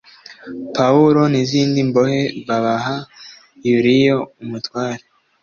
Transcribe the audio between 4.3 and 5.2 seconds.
umutware